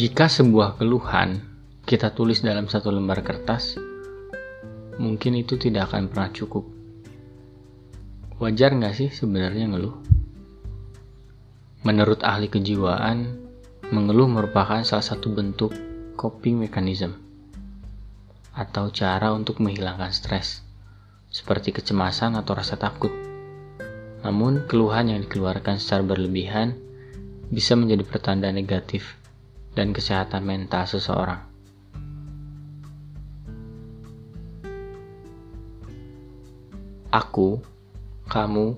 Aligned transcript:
Jika 0.00 0.32
sebuah 0.32 0.80
keluhan 0.80 1.44
kita 1.84 2.16
tulis 2.16 2.40
dalam 2.40 2.64
satu 2.72 2.88
lembar 2.88 3.20
kertas, 3.20 3.76
mungkin 4.96 5.36
itu 5.36 5.60
tidak 5.60 5.92
akan 5.92 6.08
pernah 6.08 6.32
cukup. 6.32 6.64
Wajar 8.40 8.80
nggak 8.80 8.96
sih 8.96 9.12
sebenarnya 9.12 9.68
ngeluh? 9.68 9.92
Menurut 11.84 12.24
ahli 12.24 12.48
kejiwaan, 12.48 13.44
mengeluh 13.92 14.24
merupakan 14.24 14.80
salah 14.88 15.04
satu 15.04 15.36
bentuk 15.36 15.76
coping 16.16 16.56
mechanism 16.56 17.20
atau 18.56 18.88
cara 18.88 19.36
untuk 19.36 19.60
menghilangkan 19.60 20.16
stres, 20.16 20.64
seperti 21.28 21.76
kecemasan 21.76 22.40
atau 22.40 22.56
rasa 22.56 22.80
takut. 22.80 23.12
Namun, 24.24 24.64
keluhan 24.64 25.12
yang 25.12 25.20
dikeluarkan 25.28 25.76
secara 25.76 26.00
berlebihan 26.00 26.72
bisa 27.52 27.76
menjadi 27.76 28.08
pertanda 28.08 28.48
negatif 28.48 29.19
dan 29.80 29.96
kesehatan 29.96 30.44
mental 30.44 30.84
seseorang. 30.84 31.40
Aku, 37.08 37.64
kamu, 38.28 38.76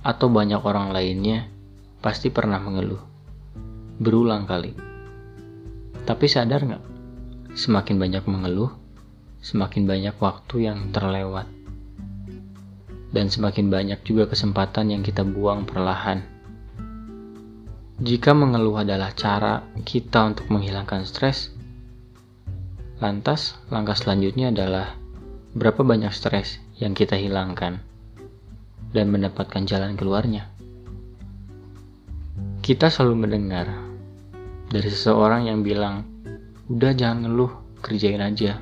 atau 0.00 0.26
banyak 0.32 0.64
orang 0.64 0.96
lainnya 0.96 1.52
pasti 2.00 2.32
pernah 2.32 2.56
mengeluh. 2.56 3.04
Berulang 4.00 4.48
kali. 4.48 4.72
Tapi 6.08 6.24
sadar 6.24 6.64
nggak? 6.64 6.84
Semakin 7.52 8.00
banyak 8.00 8.24
mengeluh, 8.24 8.72
semakin 9.44 9.84
banyak 9.84 10.16
waktu 10.16 10.64
yang 10.64 10.96
terlewat. 10.96 11.44
Dan 13.12 13.28
semakin 13.28 13.68
banyak 13.68 14.00
juga 14.08 14.24
kesempatan 14.32 14.96
yang 14.96 15.04
kita 15.04 15.28
buang 15.28 15.68
perlahan 15.68 16.31
jika 18.02 18.34
mengeluh 18.34 18.82
adalah 18.82 19.14
cara 19.14 19.62
kita 19.86 20.26
untuk 20.26 20.50
menghilangkan 20.50 21.06
stres, 21.06 21.54
lantas 22.98 23.54
langkah 23.70 23.94
selanjutnya 23.94 24.50
adalah 24.50 24.98
berapa 25.54 25.86
banyak 25.86 26.10
stres 26.10 26.58
yang 26.82 26.98
kita 26.98 27.14
hilangkan 27.14 27.78
dan 28.90 29.06
mendapatkan 29.06 29.62
jalan 29.70 29.94
keluarnya. 29.94 30.50
Kita 32.58 32.90
selalu 32.90 33.22
mendengar 33.22 33.70
dari 34.66 34.88
seseorang 34.90 35.46
yang 35.46 35.62
bilang, 35.62 36.02
"Udah 36.66 36.98
jangan 36.98 37.30
ngeluh, 37.30 37.54
kerjain 37.86 38.18
aja." 38.18 38.58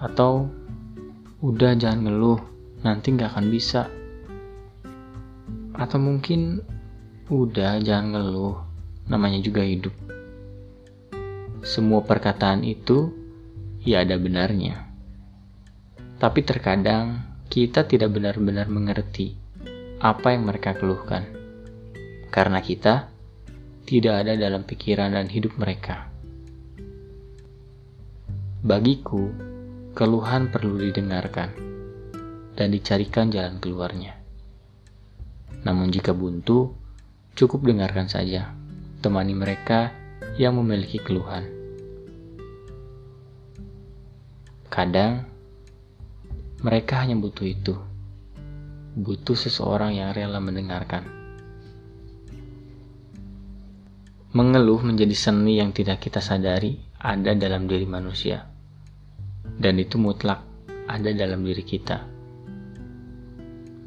Atau, 0.00 0.48
"Udah 1.44 1.76
jangan 1.76 2.08
ngeluh, 2.08 2.40
nanti 2.88 3.12
nggak 3.12 3.36
akan 3.36 3.46
bisa." 3.52 3.84
Atau 5.76 6.00
mungkin 6.00 6.64
Udah, 7.30 7.78
jangan 7.78 8.18
ngeluh. 8.18 8.58
Namanya 9.06 9.38
juga 9.38 9.62
hidup. 9.62 9.94
Semua 11.62 12.02
perkataan 12.02 12.66
itu 12.66 13.14
ya 13.86 14.02
ada 14.02 14.18
benarnya. 14.18 14.90
Tapi 16.18 16.42
terkadang 16.42 17.22
kita 17.46 17.86
tidak 17.86 18.10
benar-benar 18.10 18.66
mengerti 18.66 19.38
apa 20.02 20.34
yang 20.34 20.50
mereka 20.50 20.74
keluhkan. 20.74 21.22
Karena 22.34 22.58
kita 22.58 23.06
tidak 23.86 24.26
ada 24.26 24.34
dalam 24.34 24.66
pikiran 24.66 25.14
dan 25.14 25.30
hidup 25.30 25.54
mereka. 25.54 26.10
Bagiku, 28.62 29.30
keluhan 29.94 30.50
perlu 30.50 30.78
didengarkan 30.78 31.54
dan 32.58 32.68
dicarikan 32.70 33.30
jalan 33.30 33.62
keluarnya. 33.62 34.18
Namun 35.62 35.94
jika 35.94 36.10
buntu, 36.10 36.81
Cukup 37.32 37.64
dengarkan 37.64 38.12
saja, 38.12 38.52
temani 39.00 39.32
mereka 39.32 39.88
yang 40.36 40.60
memiliki 40.60 41.00
keluhan. 41.00 41.48
Kadang 44.68 45.24
mereka 46.60 47.00
hanya 47.00 47.16
butuh 47.16 47.48
itu, 47.48 47.74
butuh 49.00 49.32
seseorang 49.32 49.96
yang 49.96 50.12
rela 50.12 50.44
mendengarkan. 50.44 51.08
Mengeluh 54.36 54.84
menjadi 54.84 55.16
seni 55.16 55.56
yang 55.56 55.72
tidak 55.72 56.04
kita 56.04 56.20
sadari 56.20 56.80
ada 57.00 57.32
dalam 57.32 57.64
diri 57.64 57.88
manusia, 57.88 58.44
dan 59.56 59.80
itu 59.80 59.96
mutlak 59.96 60.44
ada 60.84 61.10
dalam 61.16 61.44
diri 61.44 61.64
kita. 61.64 62.21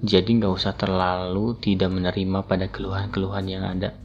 Jadi 0.04 0.30
nggak 0.36 0.52
usah 0.52 0.76
terlalu 0.76 1.56
tidak 1.64 1.88
menerima 1.88 2.44
pada 2.44 2.68
keluhan-keluhan 2.68 3.46
yang 3.48 3.64
ada. 3.64 3.96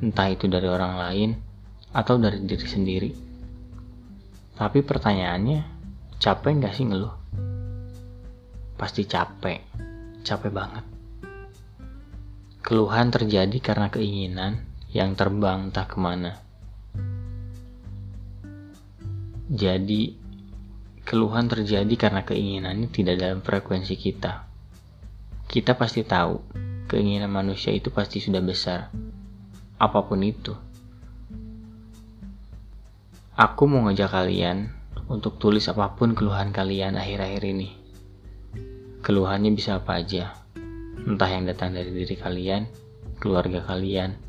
Entah 0.00 0.28
itu 0.32 0.48
dari 0.48 0.64
orang 0.64 0.96
lain 0.96 1.30
atau 1.92 2.16
dari 2.16 2.40
diri 2.40 2.64
sendiri. 2.64 3.10
Tapi 4.56 4.78
pertanyaannya, 4.80 5.60
capek 6.16 6.52
nggak 6.56 6.74
sih 6.74 6.88
ngeluh? 6.88 7.14
Pasti 8.80 9.04
capek, 9.04 9.60
capek 10.24 10.50
banget. 10.50 10.84
Keluhan 12.64 13.12
terjadi 13.12 13.58
karena 13.60 13.92
keinginan 13.92 14.64
yang 14.88 15.12
terbang 15.12 15.68
entah 15.68 15.84
ke 15.84 15.98
mana. 16.00 16.32
Jadi, 19.48 20.16
keluhan 21.04 21.48
terjadi 21.48 21.94
karena 21.96 22.24
keinginannya 22.24 22.88
tidak 22.92 23.16
dalam 23.20 23.40
frekuensi 23.40 23.96
kita. 23.96 24.47
Kita 25.48 25.80
pasti 25.80 26.04
tahu, 26.04 26.44
keinginan 26.92 27.32
manusia 27.32 27.72
itu 27.72 27.88
pasti 27.88 28.20
sudah 28.20 28.44
besar. 28.44 28.92
Apa 29.80 30.04
pun 30.04 30.20
itu. 30.20 30.52
Aku 33.32 33.64
mau 33.64 33.80
ngajak 33.88 34.12
kalian 34.12 34.68
untuk 35.08 35.40
tulis 35.40 35.64
apa 35.72 35.96
pun 35.96 36.12
keluhan 36.12 36.52
kalian 36.52 37.00
akhir-akhir 37.00 37.48
ini. 37.48 37.72
Keluhannya 39.00 39.56
bisa 39.56 39.80
apa 39.80 40.04
aja. 40.04 40.36
Entah 41.08 41.32
yang 41.32 41.48
datang 41.48 41.72
dari 41.72 41.96
diri 41.96 42.20
kalian, 42.20 42.68
keluarga 43.16 43.64
kalian, 43.64 44.20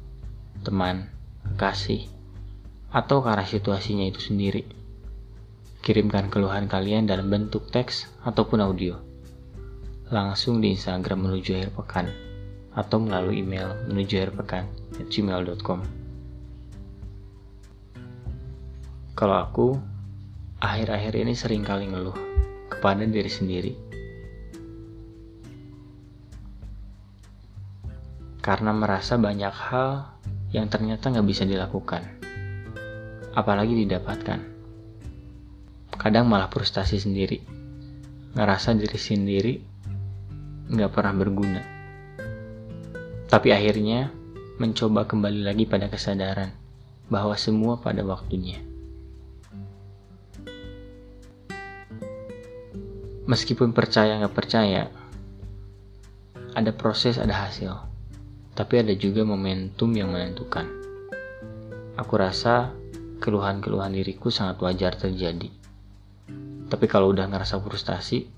teman, 0.64 1.12
kasih, 1.60 2.08
atau 2.96 3.20
karena 3.20 3.44
situasinya 3.44 4.08
itu 4.08 4.24
sendiri. 4.24 4.64
Kirimkan 5.84 6.32
keluhan 6.32 6.72
kalian 6.72 7.12
dalam 7.12 7.28
bentuk 7.28 7.68
teks 7.68 8.08
ataupun 8.24 8.64
audio 8.64 9.09
langsung 10.10 10.58
di 10.62 10.74
Instagram 10.74 11.30
menuju 11.30 11.50
akhir 11.58 11.72
pekan 11.78 12.08
atau 12.74 12.98
melalui 13.02 13.42
email 13.46 13.78
menuju 13.90 14.14
akhir 14.18 14.32
pekan 14.38 14.64
gmail.com 15.10 16.00
Kalau 19.20 19.36
aku, 19.36 19.76
akhir-akhir 20.64 21.12
ini 21.20 21.36
sering 21.36 21.68
kali 21.68 21.92
ngeluh 21.92 22.16
kepada 22.72 23.04
diri 23.04 23.28
sendiri. 23.28 23.74
Karena 28.40 28.72
merasa 28.72 29.20
banyak 29.20 29.52
hal 29.52 30.16
yang 30.56 30.72
ternyata 30.72 31.12
nggak 31.12 31.28
bisa 31.28 31.44
dilakukan. 31.44 32.08
Apalagi 33.36 33.84
didapatkan. 33.84 34.40
Kadang 36.00 36.32
malah 36.32 36.48
frustasi 36.48 37.04
sendiri. 37.04 37.44
Ngerasa 38.40 38.72
diri 38.72 38.96
sendiri 38.96 39.54
nggak 40.70 40.92
pernah 40.94 41.14
berguna. 41.18 41.62
Tapi 43.26 43.50
akhirnya 43.50 44.14
mencoba 44.62 45.10
kembali 45.10 45.42
lagi 45.42 45.66
pada 45.66 45.90
kesadaran 45.90 46.54
bahwa 47.10 47.34
semua 47.34 47.82
pada 47.82 48.06
waktunya. 48.06 48.62
Meskipun 53.26 53.74
percaya 53.74 54.18
nggak 54.22 54.34
percaya, 54.34 54.90
ada 56.54 56.72
proses, 56.74 57.18
ada 57.18 57.34
hasil. 57.34 57.74
Tapi 58.54 58.82
ada 58.82 58.94
juga 58.94 59.26
momentum 59.26 59.90
yang 59.94 60.14
menentukan. 60.14 60.66
Aku 61.98 62.14
rasa 62.18 62.74
keluhan-keluhan 63.22 63.94
diriku 63.94 64.30
sangat 64.30 64.62
wajar 64.62 64.98
terjadi. 64.98 65.50
Tapi 66.70 66.86
kalau 66.86 67.10
udah 67.10 67.26
ngerasa 67.26 67.58
frustasi, 67.58 68.30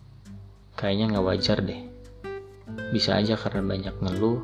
kayaknya 0.79 1.15
nggak 1.15 1.25
wajar 1.27 1.59
deh. 1.59 1.90
Bisa 2.91 3.15
aja 3.15 3.39
karena 3.39 3.63
banyak 3.63 3.95
ngeluh, 4.03 4.43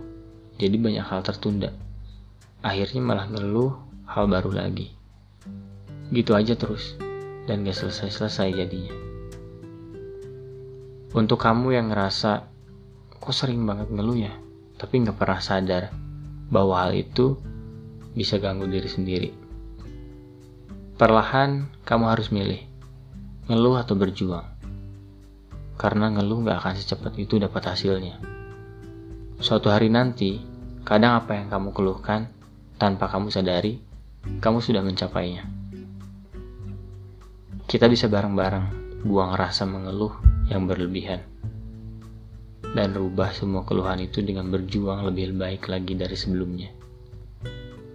jadi 0.57 0.75
banyak 0.79 1.05
hal 1.05 1.21
tertunda. 1.21 1.75
Akhirnya 2.65 3.01
malah 3.03 3.27
ngeluh 3.29 3.75
hal 4.07 4.25
baru 4.25 4.55
lagi. 4.55 4.89
Gitu 6.09 6.31
aja 6.33 6.55
terus, 6.55 6.95
dan 7.45 7.67
gak 7.67 7.77
selesai-selesai 7.77 8.55
jadinya. 8.55 8.95
Untuk 11.13 11.39
kamu 11.39 11.77
yang 11.77 11.93
ngerasa, 11.93 12.47
kok 13.19 13.35
sering 13.35 13.63
banget 13.63 13.91
ngeluh 13.93 14.17
ya, 14.17 14.33
tapi 14.79 15.03
gak 15.05 15.19
pernah 15.19 15.39
sadar 15.43 15.91
bahwa 16.47 16.87
hal 16.87 16.95
itu 16.95 17.37
bisa 18.17 18.41
ganggu 18.41 18.65
diri 18.65 18.89
sendiri. 18.89 19.29
Perlahan, 20.97 21.69
kamu 21.85 22.05
harus 22.09 22.33
milih, 22.33 22.65
ngeluh 23.45 23.77
atau 23.77 23.93
berjuang. 23.93 24.56
Karena 25.77 26.09
ngeluh 26.09 26.41
gak 26.43 26.65
akan 26.65 26.73
secepat 26.75 27.13
itu 27.21 27.37
dapat 27.37 27.69
hasilnya. 27.69 28.17
Suatu 29.37 29.69
hari 29.69 29.93
nanti, 29.93 30.41
kadang 30.81 31.21
apa 31.21 31.37
yang 31.37 31.53
kamu 31.53 31.69
keluhkan 31.71 32.33
tanpa 32.81 33.05
kamu 33.07 33.29
sadari 33.29 33.77
kamu 34.41 34.59
sudah 34.59 34.83
mencapainya. 34.83 35.45
Kita 37.67 37.85
bisa 37.87 38.09
bareng-bareng 38.11 38.99
buang 39.05 39.37
rasa 39.37 39.63
mengeluh 39.63 40.11
yang 40.49 40.65
berlebihan 40.65 41.21
dan 42.75 42.91
rubah 42.91 43.31
semua 43.31 43.63
keluhan 43.63 44.03
itu 44.03 44.19
dengan 44.21 44.51
berjuang 44.51 45.07
lebih 45.07 45.35
baik 45.35 45.71
lagi 45.71 45.93
dari 45.95 46.15
sebelumnya. 46.17 46.69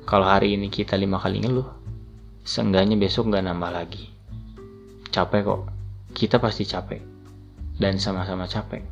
Kalau 0.02 0.26
hari 0.26 0.58
ini 0.58 0.72
kita 0.72 0.96
lima 0.98 1.20
kali 1.20 1.44
ngeluh, 1.44 1.68
seenggaknya 2.42 2.98
besok 2.98 3.30
nggak 3.30 3.44
nambah 3.46 3.70
lagi. 3.70 4.04
Capek 5.12 5.40
kok, 5.44 5.62
kita 6.16 6.36
pasti 6.40 6.64
capek. 6.66 7.11
Dan 7.76 7.96
sama-sama 7.96 8.44
capek. 8.48 8.84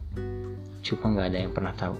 Cuma 0.80 1.12
nggak 1.12 1.26
ada 1.32 1.38
yang 1.44 1.52
pernah 1.52 1.74
tahu. 1.76 1.96